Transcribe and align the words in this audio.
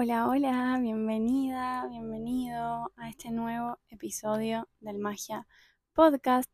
Hola, 0.00 0.28
hola, 0.28 0.78
bienvenida, 0.80 1.84
bienvenido 1.88 2.92
a 2.96 3.08
este 3.08 3.32
nuevo 3.32 3.80
episodio 3.88 4.68
del 4.78 5.00
Magia 5.00 5.48
Podcast. 5.92 6.48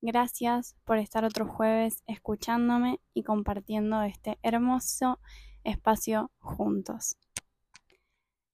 Gracias 0.00 0.74
por 0.86 0.96
estar 0.96 1.22
otro 1.22 1.46
jueves 1.46 2.02
escuchándome 2.06 2.98
y 3.12 3.24
compartiendo 3.24 4.00
este 4.00 4.38
hermoso 4.42 5.20
espacio 5.64 6.30
juntos. 6.38 7.18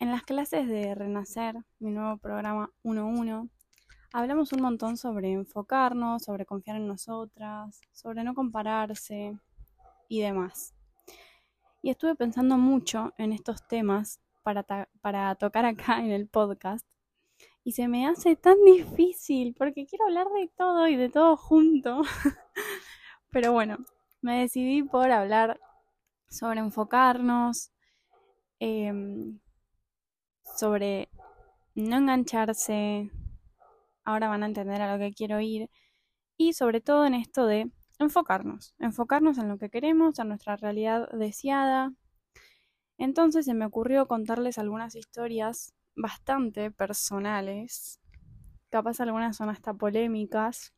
En 0.01 0.11
las 0.11 0.25
clases 0.25 0.67
de 0.67 0.97
Renacer, 0.97 1.55
mi 1.79 1.93
nuevo 1.93 2.17
programa 2.17 2.73
1.1, 2.83 3.49
hablamos 4.13 4.53
un 4.53 4.63
montón 4.63 4.97
sobre 4.97 5.31
enfocarnos, 5.31 6.25
sobre 6.25 6.45
confiar 6.45 6.79
en 6.79 6.89
nosotras, 6.89 7.81
sobre 7.93 8.25
no 8.25 8.35
compararse 8.35 9.39
y 10.09 10.23
demás. 10.23 10.75
Y 11.83 11.91
estuve 11.91 12.17
pensando 12.17 12.59
mucho 12.59 13.13
en 13.17 13.33
estos 13.33 13.69
temas 13.69 14.24
para, 14.45 14.63
para 15.01 15.35
tocar 15.35 15.65
acá 15.65 15.99
en 15.99 16.13
el 16.13 16.29
podcast. 16.29 16.87
Y 17.65 17.73
se 17.73 17.89
me 17.89 18.07
hace 18.07 18.37
tan 18.37 18.63
difícil 18.65 19.55
porque 19.59 19.87
quiero 19.87 20.05
hablar 20.05 20.29
de 20.29 20.53
todo 20.57 20.87
y 20.87 20.97
de 20.97 21.09
todo 21.09 21.37
junto. 21.37 22.03
Pero 23.31 23.53
bueno, 23.53 23.79
me 24.21 24.41
decidí 24.41 24.83
por 24.83 25.11
hablar 25.11 25.59
sobre 26.29 26.61
enfocarnos, 26.61 27.73
em, 28.61 29.41
sobre 30.57 31.09
no 31.75 31.97
engancharse. 31.97 33.11
Ahora 34.05 34.29
van 34.29 34.43
a 34.43 34.47
entender 34.47 34.83
a 34.83 34.93
lo 34.93 34.99
que 34.99 35.15
quiero 35.15 35.41
ir. 35.41 35.71
Y 36.37 36.53
sobre 36.53 36.81
todo 36.81 37.07
en 37.07 37.15
esto 37.15 37.47
de 37.47 37.71
enfocarnos. 37.99 38.75
Enfocarnos 38.79 39.39
en 39.39 39.49
lo 39.49 39.59
que 39.59 39.71
queremos, 39.71 40.19
en 40.19 40.29
nuestra 40.29 40.57
realidad 40.57 41.09
deseada, 41.13 41.93
entonces 42.99 43.45
se 43.45 43.55
me 43.55 43.67
ocurrió 43.67 44.07
contarles 44.07 44.59
algunas 44.59 44.95
historias 44.95 45.75
bastante 45.97 46.71
personales, 46.71 48.01
capaz 48.71 49.01
algunas 49.01 49.37
son 49.37 49.49
hasta 49.51 49.75
polémicas, 49.75 50.73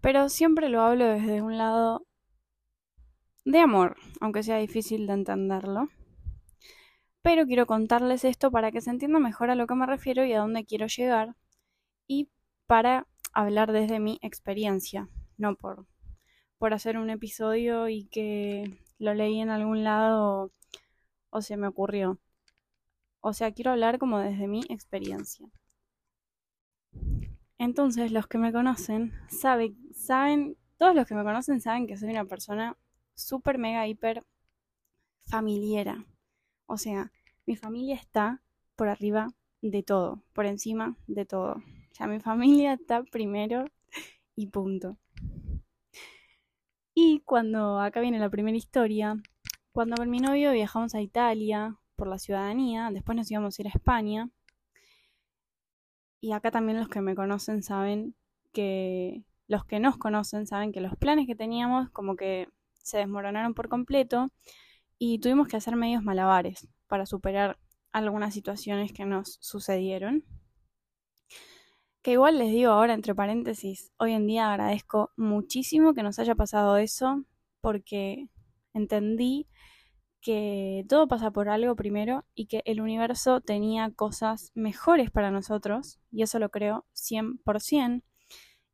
pero 0.00 0.28
siempre 0.28 0.68
lo 0.68 0.82
hablo 0.82 1.06
desde 1.06 1.42
un 1.42 1.56
lado 1.56 2.06
de 3.44 3.58
amor, 3.58 3.96
aunque 4.20 4.42
sea 4.42 4.56
difícil 4.58 5.06
de 5.06 5.14
entenderlo. 5.14 5.88
Pero 7.22 7.46
quiero 7.46 7.66
contarles 7.66 8.24
esto 8.24 8.50
para 8.50 8.70
que 8.70 8.82
se 8.82 8.90
entienda 8.90 9.18
mejor 9.18 9.50
a 9.50 9.54
lo 9.54 9.66
que 9.66 9.74
me 9.74 9.86
refiero 9.86 10.24
y 10.24 10.32
a 10.34 10.40
dónde 10.40 10.64
quiero 10.64 10.86
llegar 10.86 11.36
y 12.06 12.28
para 12.66 13.06
hablar 13.32 13.72
desde 13.72 13.98
mi 13.98 14.18
experiencia, 14.22 15.08
no 15.38 15.56
por, 15.56 15.86
por 16.58 16.74
hacer 16.74 16.98
un 16.98 17.10
episodio 17.10 17.88
y 17.88 18.04
que 18.04 18.78
lo 18.98 19.14
leí 19.14 19.40
en 19.40 19.50
algún 19.50 19.84
lado 19.84 20.52
o 21.30 21.42
se 21.42 21.56
me 21.56 21.66
ocurrió. 21.66 22.18
O 23.20 23.32
sea, 23.32 23.52
quiero 23.52 23.72
hablar 23.72 23.98
como 23.98 24.18
desde 24.18 24.46
mi 24.46 24.60
experiencia. 24.68 25.48
Entonces, 27.58 28.12
los 28.12 28.26
que 28.26 28.38
me 28.38 28.52
conocen 28.52 29.12
saben, 29.28 29.76
saben, 29.94 30.56
todos 30.76 30.94
los 30.94 31.06
que 31.06 31.14
me 31.14 31.24
conocen 31.24 31.60
saben 31.60 31.86
que 31.86 31.96
soy 31.96 32.10
una 32.10 32.24
persona 32.24 32.76
súper, 33.14 33.58
mega, 33.58 33.86
hiper 33.86 34.22
familiera. 35.22 36.04
O 36.66 36.76
sea, 36.76 37.12
mi 37.46 37.56
familia 37.56 37.94
está 37.96 38.42
por 38.76 38.88
arriba 38.88 39.28
de 39.62 39.82
todo, 39.82 40.22
por 40.32 40.46
encima 40.46 40.96
de 41.06 41.24
todo. 41.24 41.54
O 41.54 41.94
sea, 41.94 42.06
mi 42.06 42.20
familia 42.20 42.74
está 42.74 43.02
primero 43.04 43.64
y 44.36 44.48
punto. 44.48 44.98
Y 46.94 47.20
cuando, 47.24 47.80
acá 47.80 48.00
viene 48.00 48.18
la 48.18 48.30
primera 48.30 48.56
historia, 48.56 49.16
cuando 49.72 49.96
con 49.96 50.08
mi 50.10 50.20
novio 50.20 50.52
viajamos 50.52 50.94
a 50.94 51.00
Italia 51.00 51.76
por 51.96 52.06
la 52.06 52.18
ciudadanía, 52.18 52.90
después 52.92 53.16
nos 53.16 53.30
íbamos 53.30 53.58
a 53.58 53.62
ir 53.62 53.66
a 53.66 53.70
España. 53.70 54.30
Y 56.20 56.32
acá 56.32 56.50
también 56.50 56.78
los 56.78 56.88
que 56.88 57.00
me 57.00 57.14
conocen 57.16 57.62
saben 57.62 58.14
que, 58.52 59.24
los 59.48 59.64
que 59.64 59.80
nos 59.80 59.98
conocen 59.98 60.46
saben 60.46 60.72
que 60.72 60.80
los 60.80 60.96
planes 60.96 61.26
que 61.26 61.34
teníamos 61.34 61.90
como 61.90 62.16
que 62.16 62.48
se 62.82 62.98
desmoronaron 62.98 63.54
por 63.54 63.68
completo 63.68 64.30
y 64.98 65.18
tuvimos 65.18 65.48
que 65.48 65.56
hacer 65.56 65.76
medios 65.76 66.02
malabares 66.02 66.68
para 66.86 67.06
superar 67.06 67.58
algunas 67.92 68.32
situaciones 68.34 68.92
que 68.92 69.04
nos 69.04 69.38
sucedieron. 69.40 70.24
Que 72.04 72.12
igual 72.12 72.36
les 72.36 72.50
digo 72.50 72.70
ahora, 72.70 72.92
entre 72.92 73.14
paréntesis, 73.14 73.90
hoy 73.96 74.12
en 74.12 74.26
día 74.26 74.50
agradezco 74.52 75.12
muchísimo 75.16 75.94
que 75.94 76.02
nos 76.02 76.18
haya 76.18 76.34
pasado 76.34 76.76
eso, 76.76 77.24
porque 77.62 78.28
entendí 78.74 79.48
que 80.20 80.84
todo 80.86 81.08
pasa 81.08 81.30
por 81.30 81.48
algo 81.48 81.74
primero 81.76 82.26
y 82.34 82.44
que 82.44 82.60
el 82.66 82.82
universo 82.82 83.40
tenía 83.40 83.90
cosas 83.90 84.52
mejores 84.54 85.10
para 85.10 85.30
nosotros, 85.30 85.98
y 86.10 86.20
eso 86.20 86.38
lo 86.38 86.50
creo 86.50 86.84
100%. 86.92 88.02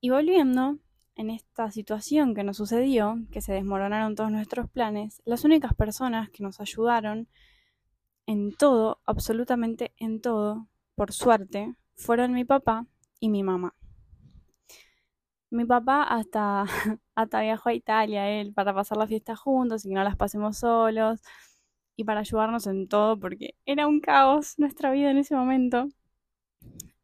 Y 0.00 0.10
volviendo 0.10 0.80
en 1.14 1.30
esta 1.30 1.70
situación 1.70 2.34
que 2.34 2.42
nos 2.42 2.56
sucedió, 2.56 3.14
que 3.30 3.42
se 3.42 3.52
desmoronaron 3.52 4.16
todos 4.16 4.32
nuestros 4.32 4.68
planes, 4.68 5.22
las 5.24 5.44
únicas 5.44 5.72
personas 5.74 6.30
que 6.30 6.42
nos 6.42 6.58
ayudaron 6.58 7.28
en 8.26 8.56
todo, 8.56 9.00
absolutamente 9.06 9.94
en 9.98 10.20
todo, 10.20 10.66
por 10.96 11.12
suerte, 11.12 11.76
fueron 11.94 12.32
mi 12.32 12.44
papá 12.44 12.88
y 13.20 13.28
mi 13.28 13.42
mamá. 13.42 13.74
Mi 15.50 15.64
papá 15.64 16.02
hasta, 16.04 16.64
hasta 17.14 17.40
viajó 17.42 17.68
a 17.70 17.74
Italia, 17.74 18.28
él, 18.30 18.52
para 18.52 18.74
pasar 18.74 18.98
la 18.98 19.06
fiesta 19.06 19.36
juntos 19.36 19.84
y 19.84 19.88
que 19.88 19.94
no 19.94 20.04
las 20.04 20.16
pasemos 20.16 20.58
solos 20.58 21.20
y 21.96 22.04
para 22.04 22.20
ayudarnos 22.20 22.66
en 22.66 22.88
todo 22.88 23.18
porque 23.18 23.56
era 23.66 23.86
un 23.86 24.00
caos 24.00 24.58
nuestra 24.58 24.90
vida 24.92 25.10
en 25.10 25.18
ese 25.18 25.34
momento. 25.36 25.88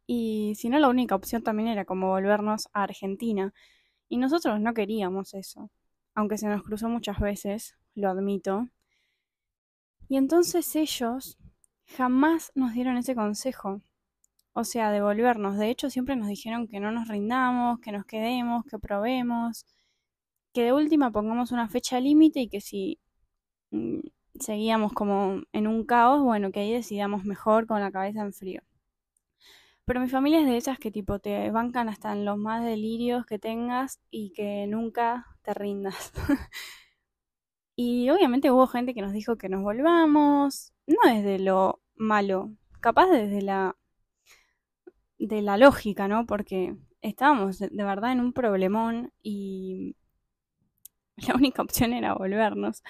Y 0.07 0.53
si 0.55 0.69
no, 0.69 0.79
la 0.79 0.89
única 0.89 1.15
opción 1.15 1.43
también 1.43 1.69
era 1.69 1.85
como 1.85 2.07
volvernos 2.09 2.69
a 2.73 2.83
Argentina. 2.83 3.53
Y 4.09 4.17
nosotros 4.17 4.59
no 4.61 4.73
queríamos 4.73 5.33
eso, 5.33 5.69
aunque 6.15 6.37
se 6.37 6.47
nos 6.47 6.63
cruzó 6.63 6.89
muchas 6.89 7.19
veces, 7.19 7.75
lo 7.95 8.09
admito. 8.09 8.69
Y 10.09 10.17
entonces 10.17 10.73
ellos 10.75 11.37
jamás 11.97 12.51
nos 12.55 12.73
dieron 12.73 12.97
ese 12.97 13.15
consejo 13.15 13.81
o 14.57 14.63
sea, 14.63 14.91
devolvernos. 14.91 15.57
De 15.57 15.69
hecho, 15.69 15.89
siempre 15.91 16.15
nos 16.15 16.27
dijeron 16.29 16.67
que 16.67 16.79
no 16.79 16.91
nos 16.91 17.07
rindamos, 17.07 17.79
que 17.79 17.91
nos 17.91 18.05
quedemos, 18.05 18.65
que 18.65 18.79
probemos, 18.79 19.65
que 20.53 20.63
de 20.63 20.73
última 20.73 21.11
pongamos 21.11 21.51
una 21.51 21.69
fecha 21.69 21.99
límite 21.99 22.41
y 22.41 22.49
que 22.49 22.61
si 22.61 22.99
mm, 23.71 23.99
seguíamos 24.39 24.93
como 24.93 25.41
en 25.53 25.67
un 25.67 25.85
caos, 25.85 26.23
bueno, 26.23 26.51
que 26.51 26.61
ahí 26.61 26.73
decidamos 26.73 27.23
mejor 27.25 27.67
con 27.67 27.81
la 27.81 27.91
cabeza 27.91 28.21
en 28.21 28.33
frío. 28.33 28.61
Pero 29.85 30.01
mi 30.01 30.09
familia 30.09 30.41
es 30.41 30.47
de 30.47 30.57
esas 30.57 30.79
que 30.79 30.91
tipo 30.91 31.19
te 31.19 31.51
bancan 31.51 31.87
hasta 31.89 32.11
en 32.13 32.25
los 32.25 32.37
más 32.37 32.63
delirios 32.65 33.25
que 33.27 33.39
tengas 33.39 33.99
y 34.11 34.33
que 34.33 34.65
nunca 34.67 35.27
te 35.43 35.53
rindas. 35.53 36.11
y 37.75 38.09
obviamente 38.09 38.51
hubo 38.51 38.65
gente 38.67 38.95
que 38.95 39.01
nos 39.03 39.13
dijo 39.13 39.37
que 39.37 39.49
nos 39.49 39.61
volvamos, 39.61 40.73
no 40.87 40.97
desde 41.05 41.39
lo 41.39 41.81
malo, 41.95 42.51
capaz 42.81 43.07
desde 43.11 43.41
la 43.43 43.75
de 45.19 45.41
la 45.41 45.57
lógica, 45.57 46.07
¿no? 46.07 46.25
Porque 46.25 46.75
estábamos 47.01 47.59
de, 47.59 47.69
verdad 47.71 48.11
en 48.11 48.19
un 48.19 48.33
problemón 48.33 49.11
y 49.21 49.95
la 51.27 51.35
única 51.35 51.61
opción 51.61 51.93
era 51.93 52.13
volvernos. 52.13 52.83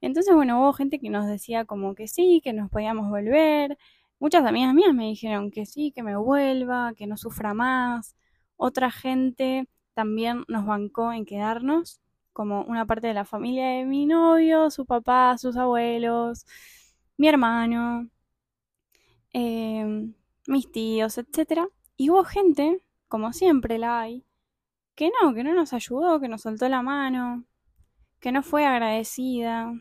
Entonces, 0.00 0.34
bueno, 0.34 0.60
hubo 0.62 0.72
gente 0.72 0.98
que 0.98 1.10
nos 1.10 1.26
decía 1.26 1.64
como 1.64 1.94
que 1.94 2.08
sí, 2.08 2.40
que 2.42 2.52
nos 2.52 2.70
podíamos 2.70 3.10
volver. 3.10 3.78
Muchas 4.18 4.44
amigas 4.44 4.74
mías 4.74 4.94
me 4.94 5.06
dijeron 5.06 5.50
que 5.50 5.66
sí, 5.66 5.92
que 5.94 6.02
me 6.02 6.16
vuelva, 6.16 6.94
que 6.96 7.06
no 7.06 7.16
sufra 7.16 7.54
más. 7.54 8.16
Otra 8.56 8.90
gente 8.90 9.68
también 9.94 10.44
nos 10.48 10.66
bancó 10.66 11.12
en 11.12 11.24
quedarnos, 11.26 12.00
como 12.32 12.62
una 12.64 12.86
parte 12.86 13.08
de 13.08 13.14
la 13.14 13.24
familia 13.24 13.68
de 13.68 13.84
mi 13.84 14.06
novio, 14.06 14.70
su 14.70 14.86
papá, 14.86 15.36
sus 15.38 15.56
abuelos, 15.56 16.46
mi 17.16 17.28
hermano. 17.28 18.08
Eh, 19.32 20.12
mis 20.46 20.70
tíos, 20.70 21.18
etc. 21.18 21.68
Y 21.96 22.10
hubo 22.10 22.24
gente, 22.24 22.82
como 23.08 23.32
siempre 23.32 23.78
la 23.78 24.00
hay, 24.00 24.24
que 24.94 25.10
no, 25.22 25.34
que 25.34 25.44
no 25.44 25.54
nos 25.54 25.72
ayudó, 25.72 26.20
que 26.20 26.28
nos 26.28 26.42
soltó 26.42 26.68
la 26.68 26.82
mano, 26.82 27.44
que 28.20 28.32
no 28.32 28.42
fue 28.42 28.66
agradecida 28.66 29.72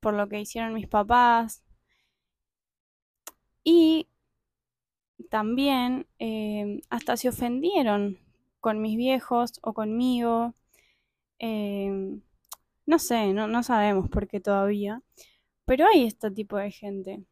por 0.00 0.14
lo 0.14 0.28
que 0.28 0.40
hicieron 0.40 0.74
mis 0.74 0.88
papás. 0.88 1.62
Y 3.64 4.08
también 5.30 6.06
eh, 6.18 6.80
hasta 6.90 7.16
se 7.16 7.28
ofendieron 7.28 8.18
con 8.60 8.80
mis 8.80 8.96
viejos 8.96 9.60
o 9.62 9.74
conmigo. 9.74 10.54
Eh, 11.38 12.18
no 12.86 12.98
sé, 12.98 13.32
no, 13.34 13.48
no 13.48 13.62
sabemos 13.62 14.08
por 14.08 14.28
qué 14.28 14.40
todavía. 14.40 15.02
Pero 15.66 15.86
hay 15.86 16.06
este 16.06 16.30
tipo 16.30 16.56
de 16.56 16.70
gente. 16.70 17.24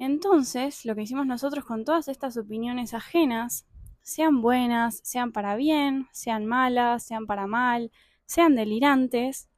Entonces, 0.00 0.84
lo 0.84 0.96
que 0.96 1.02
hicimos 1.02 1.26
nosotros 1.26 1.64
con 1.64 1.84
todas 1.84 2.08
estas 2.08 2.36
opiniones 2.36 2.92
ajenas, 2.92 3.66
sean 4.02 4.42
buenas, 4.42 5.00
sean 5.04 5.30
para 5.30 5.54
bien, 5.54 6.08
sean 6.10 6.44
malas, 6.44 7.04
sean 7.04 7.26
para 7.26 7.46
mal, 7.46 7.92
sean 8.26 8.56
delirantes, 8.56 9.48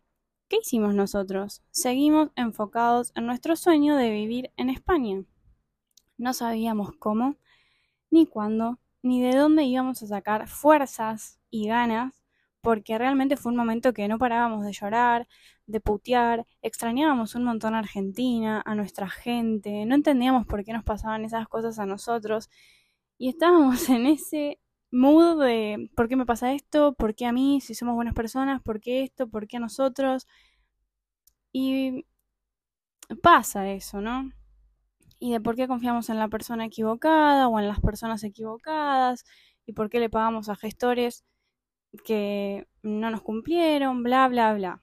¿Qué 0.53 0.59
hicimos 0.59 0.94
nosotros? 0.94 1.62
Seguimos 1.71 2.29
enfocados 2.37 3.11
en 3.15 3.25
nuestro 3.25 3.56
sueño 3.56 3.97
de 3.97 4.11
vivir 4.11 4.53
en 4.59 4.69
España. 4.69 5.25
No 6.19 6.35
sabíamos 6.35 6.93
cómo, 6.99 7.37
ni 8.11 8.27
cuándo, 8.27 8.79
ni 9.00 9.23
de 9.23 9.35
dónde 9.35 9.65
íbamos 9.65 10.03
a 10.03 10.09
sacar 10.09 10.49
fuerzas 10.49 11.41
y 11.49 11.69
ganas, 11.69 12.21
porque 12.62 12.99
realmente 12.99 13.37
fue 13.37 13.53
un 13.53 13.59
momento 13.59 13.93
que 13.93 14.09
no 14.09 14.19
parábamos 14.19 14.64
de 14.64 14.73
llorar, 14.73 15.29
de 15.67 15.81
putear, 15.81 16.47
extrañábamos 16.62 17.35
un 17.35 17.44
montón 17.44 17.75
a 17.75 17.81
Argentina, 17.81 18.62
a 18.64 18.75
nuestra 18.75 19.11
gente, 19.11 19.85
no 19.87 19.94
entendíamos 19.97 20.47
por 20.47 20.64
qué 20.64 20.73
nos 20.73 20.85
pasaban 20.85 21.25
esas 21.25 21.49
cosas 21.49 21.79
a 21.79 21.87
nosotros 21.87 22.49
y 23.19 23.29
estábamos 23.31 23.88
en 23.91 24.06
ese 24.06 24.61
mood 24.93 25.43
de 25.44 25.91
por 25.97 26.09
qué 26.09 26.17
me 26.17 26.26
pasa 26.26 26.53
esto, 26.55 26.94
por 26.94 27.14
qué 27.14 27.26
a 27.26 27.32
mí, 27.32 27.61
si 27.61 27.75
somos 27.75 27.94
buenas 27.94 28.14
personas, 28.14 28.62
por 28.62 28.81
qué 28.81 29.03
esto, 29.05 29.29
por 29.29 29.49
qué 29.49 29.56
a 29.58 29.61
nosotros. 29.61 30.26
Y 31.53 32.06
pasa 33.23 33.70
eso, 33.70 34.00
¿no? 34.00 34.31
Y 35.19 35.32
de 35.32 35.41
por 35.41 35.56
qué 35.56 35.69
confiamos 35.69 36.11
en 36.11 36.19
la 36.19 36.29
persona 36.29 36.67
equivocada 36.67 37.49
o 37.49 37.58
en 37.61 37.69
las 37.69 37.81
personas 37.81 38.25
equivocadas 38.25 39.25
y 39.67 39.73
por 39.73 39.91
qué 39.91 40.00
le 40.00 40.11
pagamos 40.11 40.49
a 40.49 40.56
gestores 40.56 41.25
que 42.05 42.67
no 42.83 43.11
nos 43.11 43.23
cumplieron, 43.23 44.03
bla, 44.03 44.29
bla, 44.29 44.55
bla. 44.55 44.83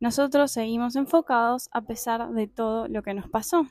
Nosotros 0.00 0.52
seguimos 0.52 0.96
enfocados 0.96 1.68
a 1.72 1.82
pesar 1.82 2.30
de 2.30 2.46
todo 2.46 2.88
lo 2.88 3.02
que 3.02 3.14
nos 3.14 3.28
pasó 3.30 3.66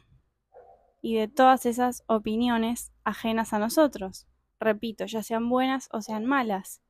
y 1.01 1.15
de 1.15 1.27
todas 1.27 1.65
esas 1.65 2.03
opiniones 2.07 2.91
ajenas 3.03 3.53
a 3.53 3.59
nosotros. 3.59 4.25
Repito, 4.59 5.05
ya 5.05 5.21
sean 5.21 5.49
buenas 5.49 5.89
o 5.91 6.01
sean 6.01 6.25
malas. 6.25 6.81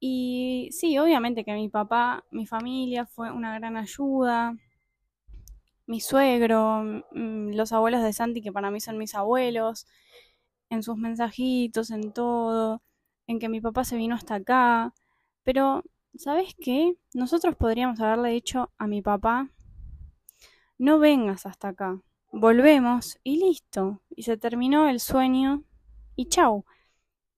Y 0.00 0.70
sí, 0.72 0.98
obviamente 0.98 1.44
que 1.44 1.54
mi 1.54 1.68
papá, 1.68 2.24
mi 2.30 2.46
familia 2.46 3.06
fue 3.06 3.30
una 3.30 3.58
gran 3.58 3.76
ayuda. 3.76 4.56
Mi 5.86 6.00
suegro, 6.00 6.82
mm, 7.12 7.54
los 7.54 7.72
abuelos 7.72 8.02
de 8.02 8.12
Santi, 8.12 8.42
que 8.42 8.52
para 8.52 8.70
mí 8.70 8.80
son 8.80 8.98
mis 8.98 9.14
abuelos, 9.14 9.86
en 10.70 10.82
sus 10.82 10.96
mensajitos, 10.96 11.90
en 11.90 12.12
todo 12.12 12.82
en 13.30 13.38
que 13.38 13.48
mi 13.48 13.60
papá 13.60 13.84
se 13.84 13.96
vino 13.96 14.16
hasta 14.16 14.34
acá, 14.34 14.92
pero 15.44 15.84
¿sabes 16.16 16.56
qué? 16.60 16.96
Nosotros 17.14 17.54
podríamos 17.54 18.00
haberle 18.00 18.30
dicho 18.30 18.72
a 18.76 18.88
mi 18.88 19.02
papá, 19.02 19.48
no 20.78 20.98
vengas 20.98 21.46
hasta 21.46 21.68
acá, 21.68 22.00
volvemos 22.32 23.20
y 23.22 23.38
listo, 23.38 24.02
y 24.10 24.24
se 24.24 24.36
terminó 24.36 24.88
el 24.88 24.98
sueño 24.98 25.62
y 26.16 26.26
chau. 26.26 26.64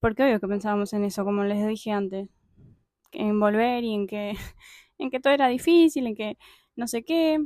Porque 0.01 0.23
obvio 0.25 0.41
que 0.41 0.49
pensábamos 0.49 0.95
en 0.95 1.05
eso, 1.05 1.25
como 1.27 1.45
les 1.45 1.67
dije 1.67 1.91
antes, 1.93 2.31
en 3.13 3.39
volver 3.39 3.85
y 3.85 3.93
en 3.95 4.07
que, 4.07 4.33
en 4.99 5.11
que 5.11 5.21
todo 5.21 5.35
era 5.35 5.49
difícil, 5.49 6.07
en 6.07 6.15
que 6.15 6.39
no 6.75 6.87
sé 6.89 7.05
qué. 7.05 7.39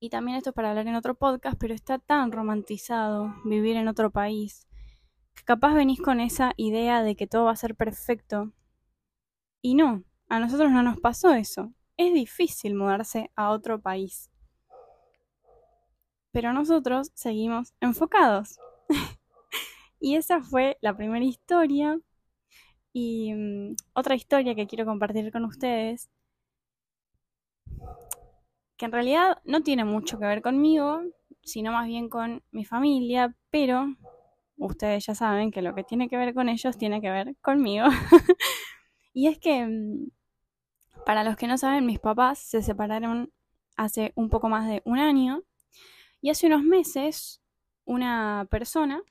Y 0.00 0.08
también 0.08 0.38
esto 0.38 0.50
es 0.50 0.54
para 0.54 0.70
hablar 0.70 0.86
en 0.86 0.94
otro 0.94 1.16
podcast, 1.16 1.58
pero 1.60 1.74
está 1.74 1.98
tan 1.98 2.32
romantizado 2.32 3.34
vivir 3.44 3.76
en 3.76 3.88
otro 3.88 4.10
país 4.10 4.67
capaz 5.44 5.74
venís 5.74 6.00
con 6.00 6.20
esa 6.20 6.52
idea 6.56 7.02
de 7.02 7.16
que 7.16 7.26
todo 7.26 7.44
va 7.46 7.52
a 7.52 7.56
ser 7.56 7.74
perfecto. 7.74 8.52
Y 9.62 9.74
no, 9.74 10.04
a 10.28 10.40
nosotros 10.40 10.70
no 10.70 10.82
nos 10.82 11.00
pasó 11.00 11.34
eso. 11.34 11.72
Es 11.96 12.14
difícil 12.14 12.74
mudarse 12.74 13.30
a 13.34 13.50
otro 13.50 13.80
país. 13.80 14.30
Pero 16.30 16.52
nosotros 16.52 17.10
seguimos 17.14 17.74
enfocados. 17.80 18.58
y 20.00 20.16
esa 20.16 20.40
fue 20.42 20.78
la 20.80 20.96
primera 20.96 21.24
historia. 21.24 21.98
Y 22.92 23.32
mm, 23.34 23.76
otra 23.94 24.14
historia 24.14 24.54
que 24.54 24.66
quiero 24.66 24.84
compartir 24.84 25.30
con 25.32 25.44
ustedes, 25.44 26.10
que 28.76 28.84
en 28.84 28.92
realidad 28.92 29.38
no 29.44 29.62
tiene 29.62 29.84
mucho 29.84 30.18
que 30.18 30.26
ver 30.26 30.40
conmigo, 30.40 31.02
sino 31.42 31.72
más 31.72 31.86
bien 31.86 32.08
con 32.08 32.42
mi 32.52 32.64
familia, 32.64 33.34
pero 33.50 33.88
ustedes 34.58 35.06
ya 35.06 35.14
saben 35.14 35.50
que 35.50 35.62
lo 35.62 35.74
que 35.74 35.84
tiene 35.84 36.08
que 36.08 36.16
ver 36.16 36.34
con 36.34 36.48
ellos 36.48 36.76
tiene 36.76 37.00
que 37.00 37.10
ver 37.10 37.36
conmigo. 37.40 37.86
y 39.12 39.28
es 39.28 39.38
que, 39.38 39.64
mm, 39.66 40.10
para 41.06 41.24
los 41.24 41.36
que 41.36 41.46
no 41.46 41.56
saben, 41.56 41.86
mis 41.86 42.00
papás 42.00 42.38
se 42.38 42.62
separaron 42.62 43.32
hace 43.76 44.12
un 44.16 44.28
poco 44.28 44.48
más 44.48 44.68
de 44.68 44.82
un 44.84 44.98
año 44.98 45.42
y 46.20 46.30
hace 46.30 46.48
unos 46.48 46.64
meses 46.64 47.40
una 47.84 48.46
persona, 48.50 49.02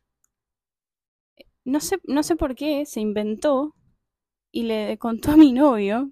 no 1.66 1.80
sé, 1.80 2.00
no 2.04 2.24
sé 2.24 2.36
por 2.36 2.56
qué, 2.56 2.86
se 2.86 3.00
inventó 3.00 3.74
y 4.52 4.64
le 4.64 4.98
contó 4.98 5.32
a 5.32 5.38
mi 5.38 5.54
novio 5.54 6.12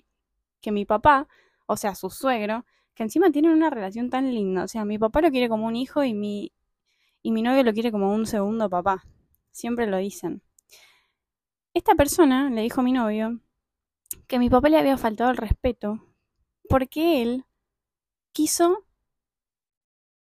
que 0.61 0.71
mi 0.71 0.85
papá, 0.85 1.27
o 1.67 1.77
sea, 1.77 1.95
su 1.95 2.09
suegro, 2.09 2.65
que 2.95 3.03
encima 3.03 3.29
tienen 3.31 3.51
una 3.51 3.69
relación 3.69 4.09
tan 4.09 4.33
linda, 4.33 4.63
o 4.63 4.67
sea, 4.67 4.85
mi 4.85 4.97
papá 4.97 5.21
lo 5.21 5.31
quiere 5.31 5.49
como 5.49 5.67
un 5.67 5.75
hijo 5.75 6.03
y 6.03 6.13
mi, 6.13 6.53
y 7.21 7.31
mi 7.31 7.41
novio 7.41 7.63
lo 7.63 7.73
quiere 7.73 7.91
como 7.91 8.13
un 8.13 8.25
segundo 8.25 8.69
papá 8.69 9.03
siempre 9.55 9.87
lo 9.87 9.97
dicen. 9.97 10.41
Esta 11.73 11.95
persona 11.95 12.49
le 12.49 12.61
dijo 12.61 12.81
a 12.81 12.83
mi 12.83 12.91
novio 12.91 13.39
que 14.27 14.37
mi 14.37 14.49
papá 14.49 14.69
le 14.69 14.77
había 14.77 14.97
faltado 14.97 15.31
el 15.31 15.37
respeto 15.37 16.05
porque 16.69 17.21
él 17.21 17.45
quiso, 18.33 18.85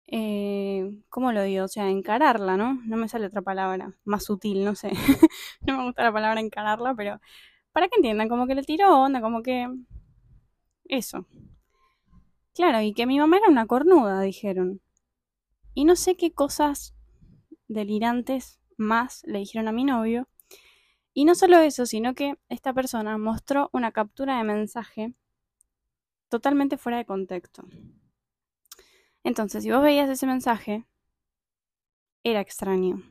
eh, 0.06 0.92
¿cómo 1.08 1.32
lo 1.32 1.42
digo? 1.42 1.64
O 1.64 1.68
sea, 1.68 1.88
encararla, 1.90 2.56
¿no? 2.56 2.74
No 2.84 2.96
me 2.96 3.08
sale 3.08 3.26
otra 3.26 3.42
palabra, 3.42 3.96
más 4.04 4.24
sutil, 4.24 4.64
no 4.64 4.74
sé. 4.74 4.90
no 5.66 5.78
me 5.78 5.84
gusta 5.84 6.04
la 6.04 6.12
palabra 6.12 6.40
encararla, 6.40 6.94
pero 6.94 7.20
para 7.72 7.88
que 7.88 7.96
entiendan, 7.96 8.28
como 8.28 8.46
que 8.46 8.54
le 8.54 8.62
tiró 8.62 9.00
onda, 9.00 9.20
como 9.20 9.42
que... 9.42 9.68
Eso. 10.86 11.26
Claro, 12.54 12.80
y 12.82 12.92
que 12.92 13.06
mi 13.06 13.18
mamá 13.18 13.38
era 13.38 13.48
una 13.48 13.66
cornuda, 13.66 14.20
dijeron. 14.20 14.80
Y 15.72 15.84
no 15.86 15.96
sé 15.96 16.16
qué 16.16 16.32
cosas 16.32 16.94
delirantes 17.68 18.60
más 18.76 19.22
le 19.24 19.38
dijeron 19.38 19.68
a 19.68 19.72
mi 19.72 19.84
novio. 19.84 20.28
Y 21.12 21.24
no 21.24 21.34
solo 21.34 21.58
eso, 21.58 21.86
sino 21.86 22.14
que 22.14 22.38
esta 22.48 22.72
persona 22.72 23.16
mostró 23.18 23.70
una 23.72 23.92
captura 23.92 24.38
de 24.38 24.44
mensaje 24.44 25.14
totalmente 26.28 26.76
fuera 26.76 26.98
de 26.98 27.06
contexto. 27.06 27.64
Entonces, 29.22 29.62
si 29.62 29.70
vos 29.70 29.82
veías 29.82 30.10
ese 30.10 30.26
mensaje, 30.26 30.84
era 32.24 32.40
extraño. 32.40 33.02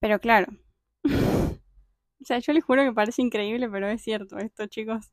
Pero 0.00 0.18
claro. 0.18 0.52
o 1.04 2.24
sea, 2.24 2.38
yo 2.38 2.52
les 2.52 2.64
juro 2.64 2.82
que 2.82 2.92
parece 2.92 3.22
increíble, 3.22 3.68
pero 3.68 3.88
es 3.88 4.02
cierto 4.02 4.38
esto, 4.38 4.66
chicos. 4.66 5.12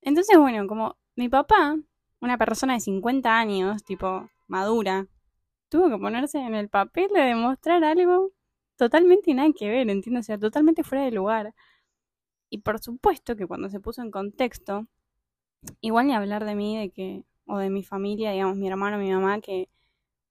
Entonces, 0.00 0.38
bueno, 0.38 0.66
como 0.66 0.96
mi 1.16 1.28
papá, 1.28 1.76
una 2.20 2.38
persona 2.38 2.74
de 2.74 2.80
50 2.80 3.38
años, 3.38 3.84
tipo 3.84 4.30
madura, 4.46 5.06
tuvo 5.68 5.88
que 5.90 5.98
ponerse 5.98 6.38
en 6.38 6.54
el 6.54 6.68
papel 6.68 7.08
de 7.14 7.20
demostrar 7.22 7.84
algo 7.84 8.32
totalmente 8.76 9.34
nada 9.34 9.50
que 9.56 9.68
ver, 9.68 9.88
¿entiendes? 9.90 10.24
O 10.24 10.26
sea, 10.26 10.38
totalmente 10.38 10.84
fuera 10.84 11.04
de 11.04 11.12
lugar. 11.12 11.54
Y 12.50 12.58
por 12.58 12.78
supuesto 12.80 13.36
que 13.36 13.46
cuando 13.46 13.68
se 13.68 13.80
puso 13.80 14.02
en 14.02 14.10
contexto, 14.10 14.86
igual 15.80 16.06
ni 16.06 16.14
hablar 16.14 16.44
de 16.44 16.54
mí, 16.54 16.78
de 16.78 16.90
que, 16.90 17.24
o 17.46 17.58
de 17.58 17.70
mi 17.70 17.84
familia, 17.84 18.32
digamos, 18.32 18.56
mi 18.56 18.68
hermano, 18.68 18.98
mi 18.98 19.10
mamá, 19.10 19.40
que 19.40 19.68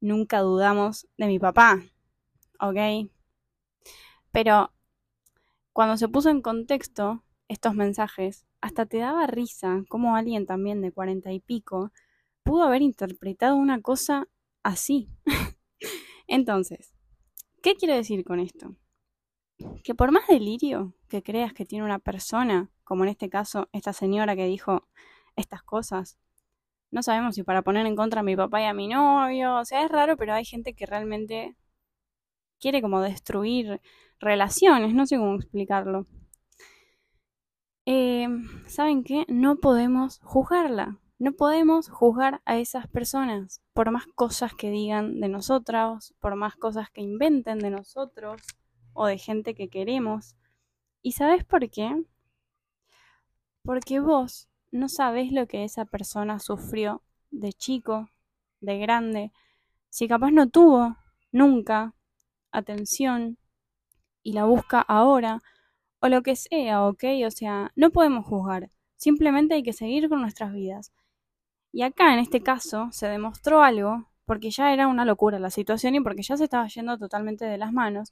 nunca 0.01 0.39
dudamos 0.39 1.07
de 1.17 1.27
mi 1.27 1.39
papá, 1.39 1.81
¿ok? 2.59 3.09
Pero 4.31 4.71
cuando 5.73 5.97
se 5.97 6.07
puso 6.07 6.29
en 6.29 6.41
contexto 6.41 7.23
estos 7.47 7.75
mensajes, 7.75 8.45
hasta 8.61 8.85
te 8.85 8.97
daba 8.97 9.27
risa 9.27 9.83
como 9.89 10.15
alguien 10.15 10.45
también 10.45 10.81
de 10.81 10.91
cuarenta 10.91 11.31
y 11.31 11.39
pico 11.39 11.91
pudo 12.43 12.63
haber 12.63 12.81
interpretado 12.81 13.55
una 13.55 13.81
cosa 13.81 14.27
así. 14.67 15.09
Entonces, 16.27 16.93
¿qué 17.63 17.75
quiero 17.75 17.95
decir 17.95 18.25
con 18.25 18.41
esto? 18.41 18.75
Que 19.83 19.95
por 19.95 20.11
más 20.11 20.27
delirio 20.27 20.93
que 21.07 21.23
creas 21.23 21.53
que 21.53 21.65
tiene 21.65 21.85
una 21.85 21.99
persona, 21.99 22.69
como 22.83 23.03
en 23.03 23.09
este 23.09 23.29
caso 23.29 23.69
esta 23.71 23.93
señora 23.93 24.35
que 24.35 24.45
dijo 24.45 24.87
estas 25.37 25.63
cosas, 25.63 26.17
no 26.91 27.01
sabemos 27.01 27.35
si 27.35 27.43
para 27.43 27.61
poner 27.61 27.85
en 27.85 27.95
contra 27.95 28.19
a 28.19 28.23
mi 28.23 28.35
papá 28.35 28.61
y 28.61 28.65
a 28.65 28.73
mi 28.73 28.87
novio, 28.87 29.55
o 29.55 29.65
sea, 29.65 29.85
es 29.85 29.91
raro, 29.91 30.17
pero 30.17 30.33
hay 30.33 30.43
gente 30.43 30.73
que 30.73 30.85
realmente 30.85 31.55
quiere 32.59 32.81
como 32.81 33.01
destruir 33.01 33.81
relaciones, 34.19 34.93
no 34.93 35.05
sé 35.05 35.17
cómo 35.17 35.35
explicarlo. 35.35 36.07
Eh, 37.85 38.27
¿Saben 38.65 39.05
qué? 39.05 39.25
No 39.29 39.57
podemos 39.57 40.19
juzgarla. 40.23 40.99
No 41.19 41.31
podemos 41.31 41.89
juzgar 41.89 42.41
a 42.45 42.57
esas 42.57 42.87
personas 42.87 43.63
por 43.73 43.89
más 43.89 44.05
cosas 44.05 44.53
que 44.53 44.69
digan 44.69 45.19
de 45.19 45.29
nosotras, 45.29 46.13
por 46.19 46.35
más 46.35 46.55
cosas 46.55 46.91
que 46.91 47.01
inventen 47.01 47.57
de 47.57 47.71
nosotros 47.71 48.43
o 48.93 49.07
de 49.07 49.17
gente 49.17 49.55
que 49.55 49.67
queremos. 49.67 50.35
¿Y 51.01 51.13
sabes 51.13 51.43
por 51.43 51.71
qué? 51.71 52.05
Porque 53.63 53.99
vos 53.99 54.47
no 54.71 54.89
sabes 54.89 55.31
lo 55.31 55.47
que 55.47 55.63
esa 55.63 55.85
persona 55.85 56.37
sufrió 56.37 57.01
de 57.31 57.51
chico, 57.51 58.09
de 58.61 58.77
grande, 58.77 59.31
si 59.89 60.07
capaz 60.07 60.29
no 60.29 60.49
tuvo 60.49 60.97
nunca 61.31 61.95
atención 62.51 63.39
y 64.21 64.33
la 64.33 64.45
busca 64.45 64.81
ahora, 64.81 65.41
o 65.99 66.09
lo 66.09 66.21
que 66.21 66.35
sea, 66.35 66.85
¿ok? 66.85 67.03
O 67.25 67.31
sea, 67.31 67.71
no 67.75 67.89
podemos 67.89 68.25
juzgar, 68.25 68.69
simplemente 68.95 69.55
hay 69.55 69.63
que 69.63 69.73
seguir 69.73 70.09
con 70.09 70.21
nuestras 70.21 70.53
vidas. 70.53 70.91
Y 71.71 71.83
acá, 71.83 72.13
en 72.13 72.19
este 72.19 72.41
caso, 72.41 72.89
se 72.91 73.07
demostró 73.07 73.61
algo, 73.61 74.09
porque 74.25 74.51
ya 74.51 74.73
era 74.73 74.87
una 74.87 75.05
locura 75.05 75.39
la 75.39 75.49
situación 75.49 75.95
y 75.95 76.01
porque 76.01 76.23
ya 76.23 76.37
se 76.37 76.45
estaba 76.45 76.67
yendo 76.67 76.97
totalmente 76.97 77.45
de 77.45 77.57
las 77.57 77.71
manos. 77.71 78.11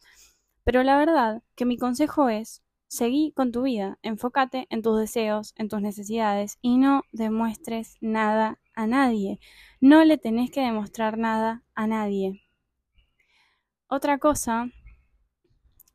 Pero 0.63 0.83
la 0.83 0.97
verdad 0.97 1.43
que 1.55 1.65
mi 1.65 1.77
consejo 1.77 2.29
es, 2.29 2.63
seguí 2.87 3.31
con 3.33 3.51
tu 3.51 3.63
vida, 3.63 3.99
enfócate 4.01 4.67
en 4.69 4.81
tus 4.81 4.99
deseos, 4.99 5.53
en 5.57 5.69
tus 5.69 5.81
necesidades 5.81 6.57
y 6.61 6.77
no 6.77 7.03
demuestres 7.11 7.97
nada 8.01 8.59
a 8.73 8.87
nadie. 8.87 9.39
No 9.81 10.03
le 10.03 10.17
tenés 10.17 10.51
que 10.51 10.61
demostrar 10.61 11.17
nada 11.17 11.63
a 11.75 11.87
nadie. 11.87 12.41
Otra 13.87 14.17
cosa, 14.17 14.69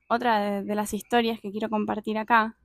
otra 0.09 0.63
de, 0.63 0.75
las 0.75 0.95
historias 0.95 1.41
que 1.41 1.51
quiero 1.51 1.69
compartir 1.69 2.19
acá, 2.19 2.57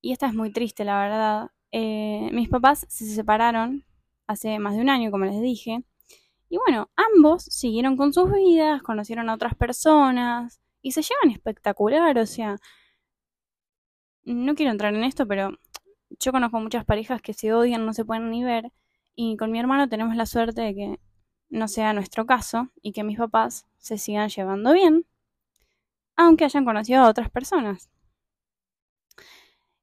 y 0.00 0.12
esta 0.12 0.26
es 0.26 0.34
muy 0.34 0.52
triste, 0.52 0.84
la 0.84 1.00
verdad. 1.00 1.50
Eh, 1.78 2.30
mis 2.32 2.48
papás 2.48 2.86
se 2.88 3.04
separaron 3.04 3.84
hace 4.26 4.58
más 4.58 4.76
de 4.76 4.80
un 4.80 4.88
año, 4.88 5.10
como 5.10 5.26
les 5.26 5.42
dije. 5.42 5.84
Y 6.48 6.56
bueno, 6.56 6.88
ambos 6.96 7.44
siguieron 7.44 7.98
con 7.98 8.14
sus 8.14 8.32
vidas, 8.32 8.80
conocieron 8.82 9.28
a 9.28 9.34
otras 9.34 9.54
personas 9.54 10.58
y 10.80 10.92
se 10.92 11.02
llevan 11.02 11.36
espectacular. 11.36 12.16
O 12.16 12.24
sea, 12.24 12.56
no 14.24 14.54
quiero 14.54 14.72
entrar 14.72 14.94
en 14.94 15.04
esto, 15.04 15.26
pero 15.26 15.50
yo 16.18 16.32
conozco 16.32 16.58
muchas 16.60 16.86
parejas 16.86 17.20
que 17.20 17.34
se 17.34 17.52
odian, 17.52 17.84
no 17.84 17.92
se 17.92 18.06
pueden 18.06 18.30
ni 18.30 18.42
ver. 18.42 18.72
Y 19.14 19.36
con 19.36 19.52
mi 19.52 19.58
hermano 19.60 19.86
tenemos 19.86 20.16
la 20.16 20.24
suerte 20.24 20.62
de 20.62 20.74
que 20.74 21.00
no 21.50 21.68
sea 21.68 21.92
nuestro 21.92 22.24
caso 22.24 22.70
y 22.80 22.92
que 22.92 23.04
mis 23.04 23.18
papás 23.18 23.66
se 23.76 23.98
sigan 23.98 24.30
llevando 24.30 24.72
bien, 24.72 25.04
aunque 26.16 26.46
hayan 26.46 26.64
conocido 26.64 27.02
a 27.02 27.10
otras 27.10 27.28
personas. 27.30 27.90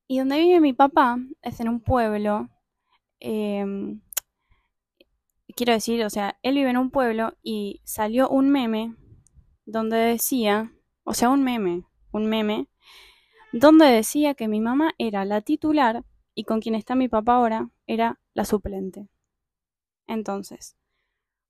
Y 0.07 0.19
donde 0.19 0.39
vive 0.39 0.59
mi 0.59 0.73
papá 0.73 1.17
es 1.41 1.59
en 1.59 1.69
un 1.69 1.79
pueblo, 1.81 2.49
em, 3.19 4.01
quiero 5.55 5.73
decir, 5.73 6.03
o 6.03 6.09
sea, 6.09 6.37
él 6.43 6.55
vive 6.55 6.69
en 6.69 6.77
un 6.77 6.91
pueblo 6.91 7.37
y 7.41 7.81
salió 7.83 8.29
un 8.29 8.49
meme 8.49 8.95
donde 9.65 9.97
decía, 9.97 10.73
o 11.03 11.13
sea, 11.13 11.29
un 11.29 11.43
meme, 11.43 11.85
un 12.11 12.27
meme, 12.27 12.67
donde 13.53 13.85
decía 13.85 14.33
que 14.33 14.47
mi 14.47 14.59
mamá 14.59 14.93
era 14.97 15.25
la 15.25 15.41
titular 15.41 16.03
y 16.35 16.43
con 16.43 16.59
quien 16.59 16.75
está 16.75 16.95
mi 16.95 17.07
papá 17.07 17.35
ahora 17.35 17.69
era 17.87 18.19
la 18.33 18.45
suplente. 18.45 19.07
Entonces, 20.07 20.75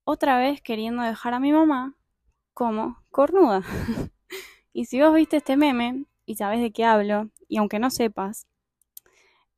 otra 0.04 0.38
vez 0.38 0.60
queriendo 0.60 1.02
dejar 1.02 1.34
a 1.34 1.40
mi 1.40 1.52
mamá 1.52 1.96
como 2.52 3.02
cornuda. 3.10 3.62
y 4.72 4.84
si 4.84 5.00
vos 5.00 5.14
viste 5.14 5.38
este 5.38 5.56
meme 5.56 6.04
y 6.26 6.36
sabes 6.36 6.60
de 6.60 6.72
qué 6.72 6.84
hablo, 6.84 7.30
y 7.48 7.58
aunque 7.58 7.78
no 7.78 7.90
sepas, 7.90 8.46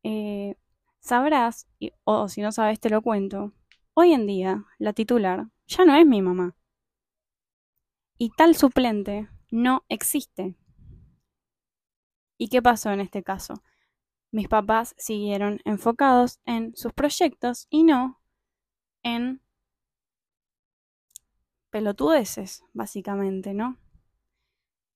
eh, 0.03 0.57
sabrás, 1.01 1.67
o 2.05 2.29
si 2.29 2.43
no 2.43 2.53
sabes 2.53 2.81
te 2.81 2.91
lo 2.91 3.03
cuento, 3.03 3.53
hoy 3.95 4.13
en 4.13 4.27
día 4.27 4.65
la 4.79 4.93
titular 4.93 5.47
ya 5.67 5.85
no 5.85 5.97
es 5.97 6.07
mi 6.07 6.23
mamá. 6.23 6.55
Y 8.19 8.31
tal 8.31 8.55
suplente 8.55 9.29
no 9.51 9.85
existe. 9.89 10.57
¿Y 12.39 12.49
qué 12.49 12.63
pasó 12.63 12.91
en 12.91 13.01
este 13.01 13.23
caso? 13.23 13.63
Mis 14.31 14.49
papás 14.49 14.95
siguieron 14.99 15.61
enfocados 15.65 16.41
en 16.45 16.75
sus 16.77 16.93
proyectos 16.93 17.67
y 17.71 17.85
no 17.85 18.21
en 19.03 19.41
pelotudeces, 21.71 22.65
básicamente, 22.73 23.55
¿no? 23.55 23.79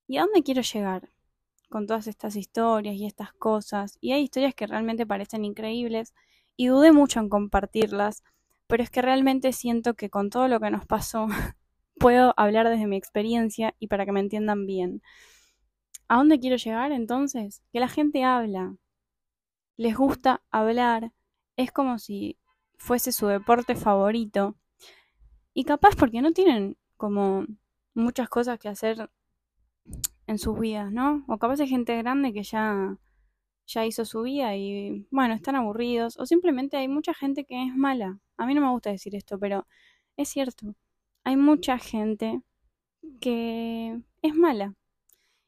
¿Y 0.07 0.19
a 0.19 0.23
dónde 0.23 0.43
quiero 0.43 0.63
llegar 0.63 1.11
con 1.71 1.87
todas 1.87 2.07
estas 2.07 2.37
historias 2.37 2.97
y 2.97 3.07
estas 3.07 3.33
cosas? 3.33 3.97
Y 4.03 4.13
hay 4.13 4.23
historias 4.25 4.55
que 4.55 4.67
realmente 4.67 5.07
parecen 5.07 5.47
increíbles 5.47 6.13
y 6.57 6.67
dudé 6.67 6.93
mucho 6.93 7.21
en 7.21 7.31
compartirlas, 7.31 8.23
pero 8.67 8.83
es 8.83 8.91
que 8.91 9.01
realmente 9.01 9.55
siento 9.55 9.95
que 9.95 10.11
con 10.11 10.29
todo 10.29 10.49
lo 10.49 10.61
que 10.61 10.71
nos 10.71 10.85
pasó 10.85 11.27
puedo 11.99 12.35
hablar 12.37 12.69
desde 12.69 12.87
mi 12.87 12.97
experiencia 12.97 13.75
y 13.79 13.87
para 13.87 14.05
que 14.05 14.13
me 14.13 14.21
entiendan 14.21 14.67
bien. 14.67 15.03
¿A 16.09 16.17
dónde 16.17 16.41
quiero 16.41 16.57
llegar 16.57 16.93
entonces? 16.93 17.63
Que 17.73 17.81
la 17.81 17.89
gente 17.89 18.25
habla, 18.25 18.77
les 19.77 19.97
gusta 19.97 20.43
hablar, 20.51 21.13
es 21.57 21.73
como 21.73 21.99
si 21.99 22.37
fuese 22.77 23.13
su 23.13 23.27
deporte 23.29 23.77
favorito. 23.77 24.57
Y 25.55 25.65
capaz 25.65 25.97
porque 25.97 26.21
no 26.21 26.33
tienen 26.33 26.77
como 26.97 27.47
muchas 27.95 28.29
cosas 28.29 28.59
que 28.59 28.69
hacer 28.69 29.11
en 30.31 30.39
sus 30.39 30.59
vidas, 30.61 30.93
¿no? 30.93 31.25
O 31.27 31.39
capaz 31.39 31.59
hay 31.61 31.67
gente 31.67 31.97
grande 31.99 32.33
que 32.33 32.45
ya, 32.45 32.97
ya 33.67 33.85
hizo 33.85 34.05
su 34.05 34.23
vida 34.23 34.55
y, 34.55 35.09
bueno, 35.11 35.35
están 35.35 35.57
aburridos. 35.57 36.17
O 36.19 36.25
simplemente 36.25 36.77
hay 36.77 36.87
mucha 36.87 37.15
gente 37.15 37.45
que 37.45 37.65
es 37.65 37.75
mala. 37.75 38.21
A 38.37 38.47
mí 38.47 38.55
no 38.55 38.61
me 38.61 38.71
gusta 38.71 38.91
decir 38.91 39.17
esto, 39.17 39.41
pero 39.41 39.67
es 40.17 40.29
cierto. 40.29 40.77
Hay 41.25 41.37
mucha 41.37 41.79
gente 41.79 42.43
que 43.21 44.01
es 44.23 44.35
mala. 44.37 44.77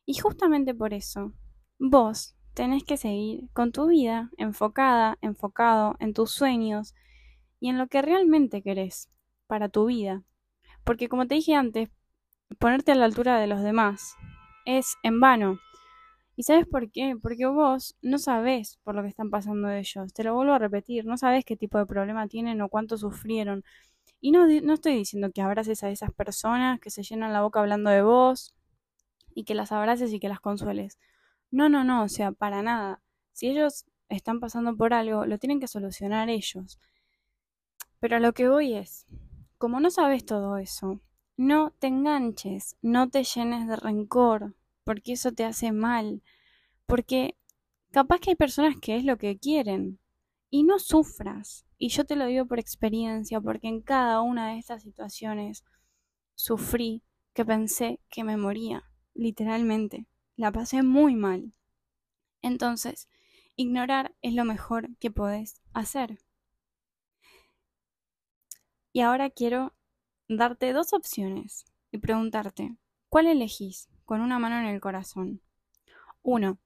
Y 0.04 0.14
justamente 0.14 0.74
por 0.74 0.92
eso, 0.94 1.32
vos 1.78 2.34
tenés 2.52 2.82
que 2.82 2.96
seguir 2.96 3.48
con 3.52 3.70
tu 3.70 3.86
vida 3.86 4.32
enfocada, 4.36 5.16
enfocado 5.20 5.94
en 6.00 6.12
tus 6.12 6.32
sueños 6.32 6.92
y 7.60 7.68
en 7.68 7.78
lo 7.78 7.86
que 7.86 8.02
realmente 8.02 8.62
querés 8.62 9.08
para 9.46 9.68
tu 9.68 9.86
vida. 9.86 10.24
Porque 10.82 11.08
como 11.08 11.28
te 11.28 11.36
dije 11.36 11.54
antes, 11.54 11.88
ponerte 12.58 12.90
a 12.90 12.96
la 12.96 13.04
altura 13.04 13.38
de 13.38 13.46
los 13.46 13.62
demás 13.62 14.16
es 14.66 14.96
en 15.02 15.20
vano. 15.20 15.58
¿Y 16.36 16.44
sabes 16.44 16.66
por 16.66 16.90
qué? 16.90 17.16
Porque 17.20 17.46
vos 17.46 17.96
no 18.02 18.18
sabés 18.18 18.78
por 18.84 18.94
lo 18.94 19.02
que 19.02 19.08
están 19.08 19.30
pasando 19.30 19.70
ellos. 19.70 20.12
Te 20.12 20.24
lo 20.24 20.34
vuelvo 20.34 20.54
a 20.54 20.58
repetir, 20.58 21.04
no 21.04 21.16
sabés 21.18 21.44
qué 21.44 21.56
tipo 21.56 21.78
de 21.78 21.86
problema 21.86 22.26
tienen 22.28 22.60
o 22.62 22.68
cuánto 22.68 22.96
sufrieron. 22.96 23.64
Y 24.20 24.30
no, 24.32 24.46
no 24.46 24.74
estoy 24.74 24.94
diciendo 24.94 25.30
que 25.32 25.42
abraces 25.42 25.82
a 25.84 25.90
esas 25.90 26.12
personas 26.12 26.80
que 26.80 26.90
se 26.90 27.02
llenan 27.02 27.32
la 27.32 27.42
boca 27.42 27.60
hablando 27.60 27.90
de 27.90 28.02
vos 28.02 28.54
y 29.34 29.44
que 29.44 29.54
las 29.54 29.72
abraces 29.72 30.12
y 30.12 30.20
que 30.20 30.28
las 30.28 30.40
consueles. 30.40 30.98
No, 31.50 31.68
no, 31.68 31.84
no, 31.84 32.04
o 32.04 32.08
sea, 32.08 32.32
para 32.32 32.62
nada. 32.62 33.00
Si 33.32 33.48
ellos 33.48 33.84
están 34.08 34.40
pasando 34.40 34.76
por 34.76 34.94
algo, 34.94 35.26
lo 35.26 35.38
tienen 35.38 35.60
que 35.60 35.68
solucionar 35.68 36.28
ellos. 36.30 36.78
Pero 38.00 38.16
a 38.16 38.20
lo 38.20 38.32
que 38.32 38.48
voy 38.48 38.74
es, 38.74 39.06
como 39.58 39.80
no 39.80 39.90
sabes 39.90 40.24
todo 40.24 40.56
eso, 40.56 41.00
no 41.42 41.72
te 41.80 41.88
enganches, 41.88 42.76
no 42.82 43.10
te 43.10 43.24
llenes 43.24 43.66
de 43.66 43.74
rencor, 43.74 44.54
porque 44.84 45.14
eso 45.14 45.32
te 45.32 45.44
hace 45.44 45.72
mal, 45.72 46.22
porque 46.86 47.36
capaz 47.90 48.20
que 48.20 48.30
hay 48.30 48.36
personas 48.36 48.76
que 48.80 48.94
es 48.94 49.04
lo 49.04 49.18
que 49.18 49.36
quieren 49.38 49.98
y 50.50 50.62
no 50.62 50.78
sufras. 50.78 51.66
Y 51.78 51.88
yo 51.88 52.04
te 52.04 52.14
lo 52.14 52.26
digo 52.26 52.46
por 52.46 52.60
experiencia, 52.60 53.40
porque 53.40 53.66
en 53.66 53.80
cada 53.80 54.20
una 54.20 54.52
de 54.52 54.58
estas 54.58 54.84
situaciones 54.84 55.64
sufrí 56.36 57.02
que 57.32 57.44
pensé 57.44 57.98
que 58.08 58.22
me 58.22 58.36
moría, 58.36 58.84
literalmente. 59.12 60.06
La 60.36 60.52
pasé 60.52 60.84
muy 60.84 61.16
mal. 61.16 61.52
Entonces, 62.40 63.08
ignorar 63.56 64.14
es 64.22 64.34
lo 64.34 64.44
mejor 64.44 64.96
que 64.98 65.10
podés 65.10 65.60
hacer. 65.72 66.20
Y 68.92 69.00
ahora 69.00 69.28
quiero 69.28 69.74
darte 70.36 70.72
dos 70.72 70.92
opciones 70.92 71.64
y 71.90 71.98
preguntarte, 71.98 72.76
¿cuál 73.08 73.26
elegís 73.26 73.88
con 74.04 74.20
una 74.20 74.38
mano 74.38 74.58
en 74.58 74.66
el 74.66 74.80
corazón? 74.80 75.40
Uno, 76.22 76.58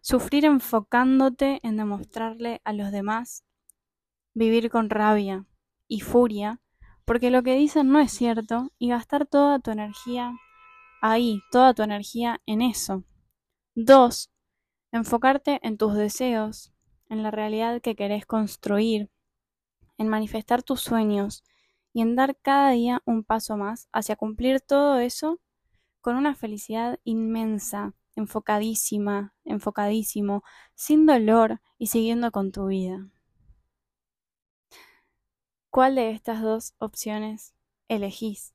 sufrir 0.00 0.44
enfocándote 0.44 1.60
en 1.62 1.76
demostrarle 1.76 2.60
a 2.64 2.72
los 2.72 2.90
demás, 2.92 3.44
vivir 4.34 4.70
con 4.70 4.90
rabia 4.90 5.46
y 5.88 6.00
furia, 6.00 6.60
porque 7.04 7.30
lo 7.30 7.42
que 7.42 7.56
dicen 7.56 7.90
no 7.90 8.00
es 8.00 8.12
cierto, 8.12 8.72
y 8.78 8.88
gastar 8.88 9.26
toda 9.26 9.58
tu 9.58 9.70
energía 9.70 10.32
ahí, 11.02 11.40
toda 11.50 11.74
tu 11.74 11.82
energía 11.82 12.40
en 12.46 12.62
eso. 12.62 13.04
Dos, 13.74 14.30
enfocarte 14.92 15.60
en 15.62 15.76
tus 15.76 15.94
deseos, 15.94 16.72
en 17.08 17.22
la 17.22 17.30
realidad 17.30 17.80
que 17.80 17.96
querés 17.96 18.26
construir, 18.26 19.10
en 19.98 20.08
manifestar 20.08 20.62
tus 20.62 20.80
sueños 20.80 21.42
y 21.92 22.02
en 22.02 22.16
dar 22.16 22.36
cada 22.36 22.70
día 22.70 23.02
un 23.04 23.24
paso 23.24 23.56
más 23.56 23.88
hacia 23.92 24.16
cumplir 24.16 24.60
todo 24.60 24.98
eso 24.98 25.40
con 26.00 26.16
una 26.16 26.34
felicidad 26.34 26.98
inmensa, 27.04 27.94
enfocadísima, 28.16 29.34
enfocadísimo, 29.44 30.42
sin 30.74 31.06
dolor 31.06 31.60
y 31.78 31.88
siguiendo 31.88 32.30
con 32.30 32.52
tu 32.52 32.66
vida. 32.66 33.08
¿Cuál 35.70 35.94
de 35.94 36.10
estas 36.10 36.42
dos 36.42 36.74
opciones 36.78 37.54
elegís? 37.88 38.54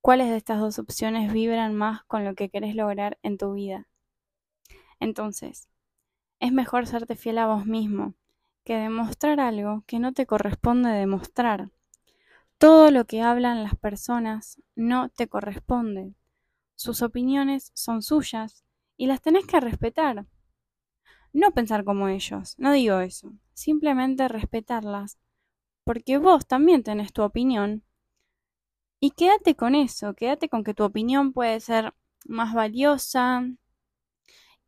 ¿Cuáles 0.00 0.28
de 0.28 0.36
estas 0.36 0.60
dos 0.60 0.78
opciones 0.78 1.32
vibran 1.32 1.74
más 1.74 2.04
con 2.04 2.24
lo 2.24 2.34
que 2.34 2.48
querés 2.48 2.74
lograr 2.74 3.18
en 3.22 3.38
tu 3.38 3.52
vida? 3.54 3.88
Entonces, 5.00 5.68
es 6.40 6.52
mejor 6.52 6.86
serte 6.86 7.16
fiel 7.16 7.38
a 7.38 7.46
vos 7.46 7.66
mismo 7.66 8.14
que 8.64 8.76
demostrar 8.76 9.40
algo 9.40 9.84
que 9.86 9.98
no 9.98 10.12
te 10.12 10.26
corresponde 10.26 10.90
demostrar. 10.90 11.70
Todo 12.58 12.90
lo 12.90 13.04
que 13.04 13.20
hablan 13.20 13.62
las 13.62 13.76
personas 13.76 14.60
no 14.76 15.08
te 15.08 15.28
corresponde. 15.28 16.14
Sus 16.76 17.02
opiniones 17.02 17.70
son 17.74 18.02
suyas 18.02 18.64
y 18.96 19.06
las 19.06 19.20
tenés 19.20 19.46
que 19.46 19.60
respetar. 19.60 20.26
No 21.32 21.50
pensar 21.50 21.84
como 21.84 22.08
ellos, 22.08 22.54
no 22.58 22.72
digo 22.72 23.00
eso, 23.00 23.32
simplemente 23.54 24.28
respetarlas, 24.28 25.18
porque 25.84 26.18
vos 26.18 26.46
también 26.46 26.84
tenés 26.84 27.12
tu 27.12 27.22
opinión. 27.22 27.82
Y 29.00 29.10
quédate 29.10 29.56
con 29.56 29.74
eso, 29.74 30.14
quédate 30.14 30.48
con 30.48 30.64
que 30.64 30.74
tu 30.74 30.84
opinión 30.84 31.32
puede 31.32 31.60
ser 31.60 31.92
más 32.24 32.54
valiosa 32.54 33.44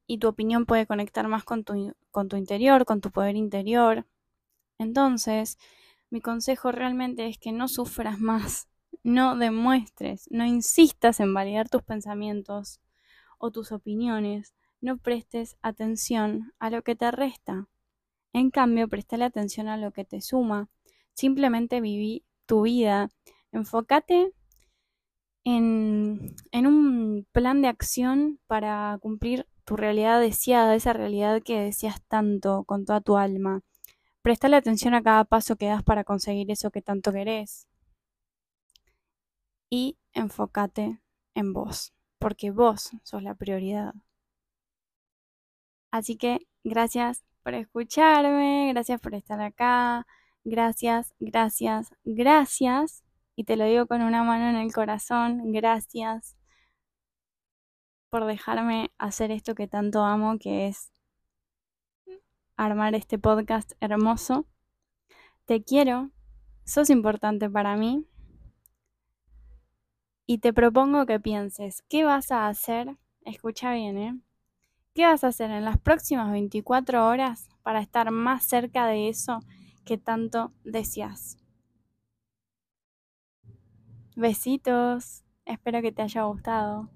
y 0.07 0.19
tu 0.19 0.29
opinión 0.29 0.67
puede 0.67 0.87
conectar 0.87 1.27
más 1.29 1.45
con 1.45 1.65
tu, 1.65 1.95
con 2.11 2.29
tu 2.29 2.37
interior, 2.37 2.85
con 2.85 3.01
tu 3.01 3.11
poder 3.11 3.37
interior. 3.37 4.07
Entonces, 4.79 5.59
mi 6.11 6.21
consejo 6.21 6.73
realmente 6.73 7.27
es 7.27 7.39
que 7.39 7.53
no 7.53 7.69
sufras 7.69 8.19
más, 8.19 8.69
no 9.03 9.37
demuestres, 9.37 10.27
no 10.31 10.45
insistas 10.45 11.21
en 11.21 11.35
validar 11.35 11.69
tus 11.69 11.83
pensamientos 11.83 12.81
o 13.39 13.51
tus 13.51 13.73
opiniones, 13.73 14.55
no 14.81 14.99
prestes 14.99 15.57
atención 15.63 16.53
a 16.59 16.71
lo 16.71 16.83
que 16.83 16.97
te 16.97 17.11
resta. 17.11 17.69
En 18.33 18.51
cambio, 18.51 18.89
prestale 18.89 19.25
atención 19.25 19.69
a 19.69 19.77
lo 19.77 19.93
que 19.93 20.05
te 20.05 20.21
suma. 20.21 20.69
Simplemente 21.15 21.81
viví 21.81 22.25
tu 22.45 22.63
vida. 22.63 23.09
Enfócate 23.51 24.33
en, 25.45 26.35
en 26.53 26.67
un 26.67 27.27
plan 27.33 27.63
de 27.63 27.69
acción 27.69 28.39
para 28.47 28.99
cumplir 29.01 29.47
tu 29.65 29.77
realidad 29.77 30.21
deseada, 30.21 30.75
esa 30.75 30.93
realidad 30.93 31.43
que 31.43 31.61
deseas 31.61 32.03
tanto 32.09 32.65
con 32.65 32.85
toda 32.85 33.01
tu 33.01 33.17
alma. 33.17 33.63
Prestale 34.27 34.57
atención 34.57 34.93
a 34.95 35.05
cada 35.05 35.23
paso 35.23 35.55
que 35.55 35.69
das 35.69 35.85
para 35.85 36.03
conseguir 36.03 36.51
eso 36.51 36.73
que 36.73 36.83
tanto 36.83 37.13
querés. 37.13 37.69
Y 39.71 39.99
enfócate 40.15 41.01
en 41.37 41.53
vos, 41.53 41.95
porque 42.19 42.51
vos 42.51 42.91
sos 43.05 43.23
la 43.23 43.37
prioridad. 43.37 43.95
Así 45.93 46.17
que 46.17 46.41
gracias 46.65 47.25
por 47.45 47.55
escucharme, 47.55 48.73
gracias 48.73 49.01
por 49.01 49.15
estar 49.15 49.41
acá, 49.41 50.09
gracias, 50.43 51.15
gracias, 51.21 51.95
gracias. 52.03 53.05
Y 53.37 53.45
te 53.45 53.55
lo 53.55 53.65
digo 53.65 53.87
con 53.87 54.03
una 54.03 54.25
mano 54.25 54.49
en 54.49 54.57
el 54.57 54.73
corazón, 54.73 55.53
gracias 55.53 56.37
por 58.11 58.25
dejarme 58.25 58.91
hacer 58.99 59.31
esto 59.31 59.55
que 59.55 59.69
tanto 59.69 60.03
amo, 60.03 60.37
que 60.41 60.67
es 60.67 60.91
armar 62.57 62.95
este 62.95 63.19
podcast 63.19 63.73
hermoso. 63.81 64.47
Te 65.45 65.63
quiero, 65.63 66.11
sos 66.65 66.91
importante 66.91 67.49
para 67.49 67.77
mí. 67.77 68.05
Y 70.27 70.39
te 70.39 70.53
propongo 70.53 71.07
que 71.07 71.21
pienses, 71.21 71.83
¿qué 71.89 72.05
vas 72.05 72.33
a 72.33 72.49
hacer? 72.49 72.97
Escucha 73.25 73.73
bien, 73.73 73.99
¿eh? 73.99 74.21
¿Qué 74.95 75.05
vas 75.05 75.23
a 75.25 75.29
hacer 75.29 75.51
en 75.51 75.65
las 75.65 75.79
próximas 75.79 76.33
24 76.33 77.07
horas 77.07 77.49
para 77.63 77.81
estar 77.81 78.11
más 78.11 78.45
cerca 78.45 78.87
de 78.87 79.09
eso 79.09 79.41
que 79.85 79.99
tanto 79.99 80.53
deseas? 80.65 81.39
Besitos, 84.17 85.25
espero 85.45 85.83
que 85.83 85.93
te 85.93 86.03
haya 86.03 86.23
gustado. 86.23 86.96